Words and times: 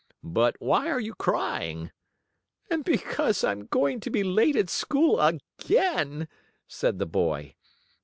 "But, 0.23 0.55
why 0.59 0.89
are 0.89 0.99
you 0.99 1.13
crying?" 1.13 1.91
"Because 2.83 3.43
I'm 3.43 3.67
going 3.67 3.99
to 3.99 4.09
be 4.09 4.23
late 4.23 4.55
at 4.55 4.67
school 4.71 5.19
again," 5.19 6.27
said 6.67 6.97
the 6.97 7.05
boy. 7.05 7.53